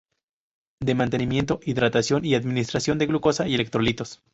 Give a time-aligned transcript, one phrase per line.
[0.79, 4.19] De mantenimiento: hidratación y administración de glucosa y electrolitos.